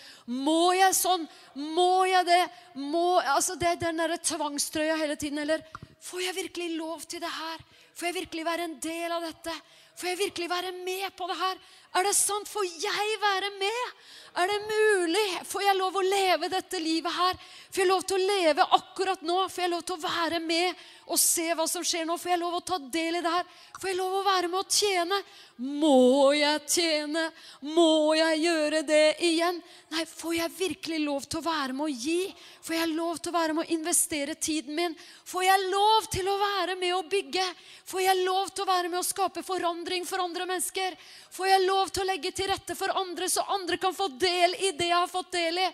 [0.45, 1.25] Må jeg sånn?
[1.57, 2.43] Må jeg det?
[2.77, 5.41] Må, altså Det er den derre tvangstrøya hele tiden.
[5.41, 5.65] Eller
[6.05, 7.65] får jeg virkelig lov til det her?
[7.97, 9.57] Får jeg virkelig være en del av dette?
[9.97, 11.61] Får jeg virkelig være med på det her?
[11.97, 12.49] Er det sant?
[12.49, 13.93] Får jeg være med?
[14.37, 15.25] Er det mulig?
[15.49, 17.39] Får jeg lov å leve dette livet her?
[17.71, 19.39] Får jeg lov til å leve akkurat nå?
[19.49, 22.17] Får jeg lov til å være med og se hva som skjer nå?
[22.19, 23.45] Får jeg lov å ta del i det her?
[23.79, 25.19] Får jeg lov å være med å tjene?
[25.57, 27.23] Må jeg tjene?
[27.63, 29.61] Må jeg gjøre det igjen?
[29.93, 32.33] Nei, får jeg virkelig lov til å være med å gi?
[32.67, 34.97] Får jeg lov til å være med å investere tiden min?
[35.31, 37.45] Får jeg lov til å være med å bygge?
[37.87, 40.05] Får jeg lov til å være med å skape forandring?
[40.07, 40.95] for andre mennesker?
[41.31, 44.55] Får jeg lov til å legge til rette for andre, så andre kan få del
[44.59, 45.69] i det jeg har fått del i?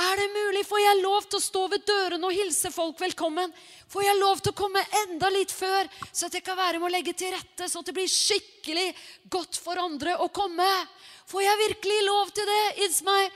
[0.00, 0.66] Er det mulig?
[0.66, 3.52] Får jeg lov til å stå ved dørene og hilse folk velkommen?
[3.92, 6.88] Får jeg lov til å komme enda litt før, så at jeg kan være med
[6.88, 8.88] å legge til rette, så at det blir skikkelig
[9.32, 10.68] godt for andre å komme?
[11.28, 12.64] Får jeg virkelig lov til det?
[12.86, 13.28] It's my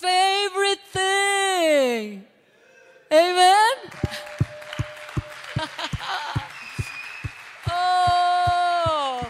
[0.00, 2.24] favorite thing.
[3.12, 3.76] Amen?
[7.72, 9.24] oh.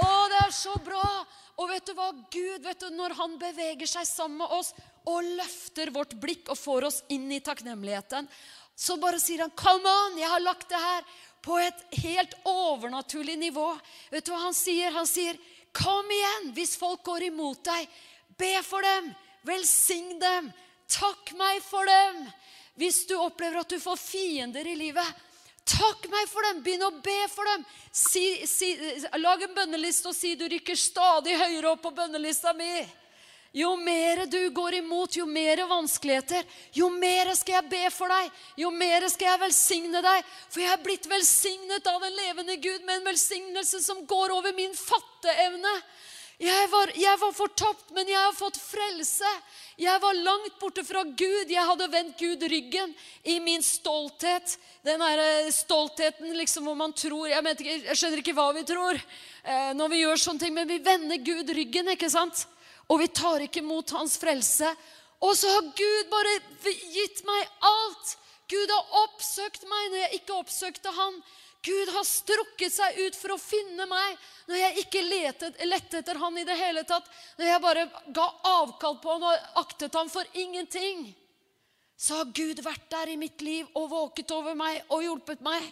[0.00, 1.26] Oh, det er så bra.
[1.56, 2.10] Og vet du hva?
[2.32, 4.74] Gud, vet du, når han beveger seg sammen med oss
[5.08, 8.28] og løfter vårt blikk og får oss inn i takknemligheten,
[8.76, 11.04] så bare sier han, 'Come on, jeg har lagt det her
[11.40, 13.80] på et helt overnaturlig nivå.'
[14.10, 14.90] Vet du hva han sier?
[14.92, 15.38] Han sier,
[15.72, 17.88] 'Kom igjen hvis folk går imot deg.
[18.36, 19.14] Be for dem.
[19.44, 20.52] Velsign dem.
[20.88, 22.32] Takk meg for dem.'
[22.76, 25.06] Hvis du opplever at du får fiender i livet,
[25.66, 26.60] Takk meg for dem!
[26.62, 27.64] Begynn å be for dem!
[27.90, 28.70] Si, si,
[29.18, 32.84] lag en bønneliste og si du rykker stadig høyere opp på bønnelista mi.
[33.56, 36.44] Jo mer du går imot, jo mer vanskeligheter,
[36.76, 38.32] jo mer skal jeg be for deg.
[38.60, 40.26] Jo mer skal jeg velsigne deg.
[40.52, 44.52] For jeg er blitt velsignet av den levende Gud med en velsignelse som går over
[44.58, 45.72] min fatteevne.
[46.36, 49.28] Jeg var, jeg var fortapt, men jeg har fått frelse.
[49.80, 51.48] Jeg var langt borte fra Gud.
[51.48, 52.92] Jeg hadde vendt Gud ryggen
[53.24, 54.58] i min stolthet.
[54.84, 59.00] Den der stoltheten liksom hvor man tror jeg, ikke, jeg, skjønner ikke hva vi tror
[59.00, 62.44] eh, når vi gjør sånne ting, men vi vender Gud ryggen, ikke sant?
[62.92, 64.68] Og vi tar ikke imot hans frelse.
[65.24, 66.36] Og så har Gud bare
[66.92, 68.16] gitt meg alt.
[68.52, 71.16] Gud har oppsøkt meg når jeg ikke oppsøkte han.
[71.62, 76.20] Gud har strukket seg ut for å finne meg når jeg ikke letet, lette etter
[76.20, 77.08] han i det hele tatt.
[77.38, 81.08] Når jeg bare ga avkall på han og aktet han for ingenting.
[81.96, 85.64] Så har Gud vært der i mitt liv og våket over meg og hjulpet meg.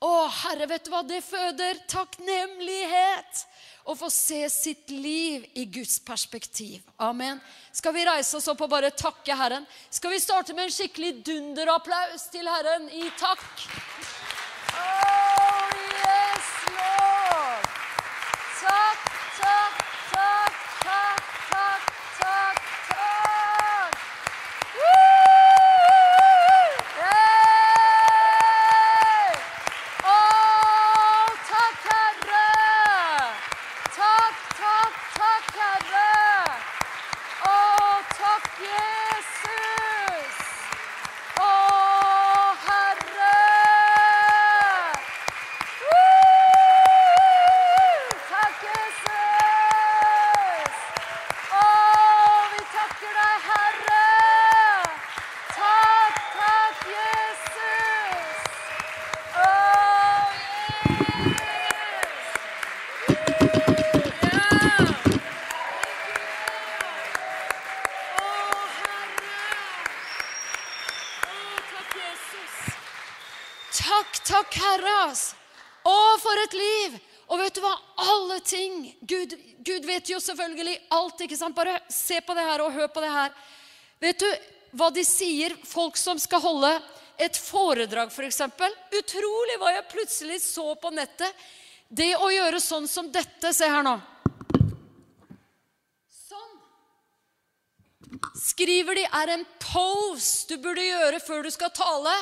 [0.00, 1.02] Å, Herre, vet du hva?
[1.04, 3.42] Det føder takknemlighet
[3.84, 6.80] å få se sitt liv i Guds perspektiv.
[6.96, 7.40] Amen.
[7.72, 9.68] Skal vi reise oss opp og bare takke Herren?
[9.92, 14.19] Skal vi starte med en skikkelig dunderapplaus til Herren i takk?
[14.72, 15.29] Oh,
[81.40, 81.56] sant?
[81.56, 83.36] Bare se på det her og hør på det her.
[84.00, 84.28] Vet du
[84.78, 86.70] hva de sier, folk som skal holde
[87.20, 88.40] et foredrag, f.eks.?
[89.00, 91.42] Utrolig hva jeg plutselig så på nettet.
[91.88, 93.96] Det å gjøre sånn som dette Se her nå.
[96.14, 96.52] Sånn
[98.38, 102.14] skriver de er en pose du burde gjøre før du skal tale.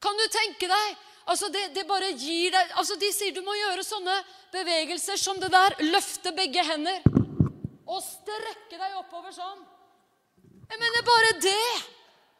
[0.00, 0.96] Kan du tenke deg?
[1.26, 4.14] Altså det, det bare gir deg altså De sier du må gjøre sånne
[4.54, 5.76] bevegelser som det der.
[5.92, 7.15] Løfte begge hender
[7.86, 9.62] og strekke deg oppover sånn.
[10.66, 11.68] Jeg mener bare det.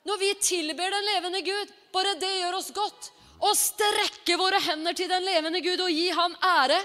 [0.07, 3.11] Når vi tilber den levende Gud, bare det gjør oss godt.
[3.43, 6.79] Å strekke våre hender til den levende Gud og gi han ære.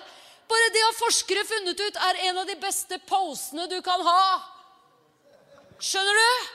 [0.52, 4.24] Bare det har forskere funnet ut er en av de beste posene du kan ha.
[5.82, 6.50] Skjønner du?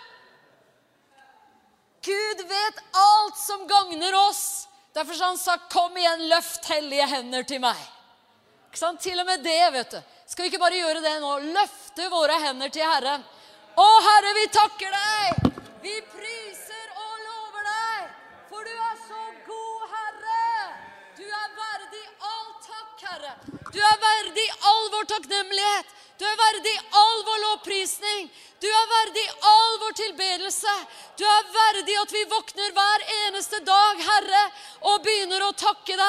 [2.06, 4.68] Gud vet alt som gagner oss.
[4.94, 7.88] Derfor har han sagt, 'Kom igjen, løft hellige hender til meg'.
[8.68, 9.00] Ikke sant?
[9.00, 10.02] Til og med det, vet du.
[10.26, 11.32] Skal vi ikke bare gjøre det nå?
[11.54, 13.22] Løfte våre hender til Herren.
[13.78, 15.52] Å, Herre, vi takker deg.
[15.84, 18.08] Vi priser og lover deg,
[18.50, 20.48] for du er så god, Herre.
[21.14, 22.02] Du er verdig
[22.32, 23.36] all takk, Herre.
[23.70, 25.94] Du er verdig all vår takknemlighet.
[26.18, 26.74] Du er verdig
[27.04, 28.26] all vår lovprisning.
[28.58, 30.74] Du er verdig all vår tilbedelse.
[31.20, 34.44] Du er verdig at vi våkner hver eneste dag, Herre,
[34.90, 36.04] og begynner å takke deg.